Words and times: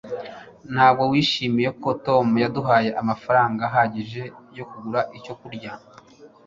ntabwo 0.73 1.03
wishimiye 1.11 1.69
ko 1.81 1.89
tom 2.05 2.27
yaduhaye 2.43 2.89
amafaranga 3.01 3.61
ahagije 3.69 4.21
yo 4.57 4.65
kugura 4.69 5.01
icyo 5.17 5.33
kurya 5.39 5.71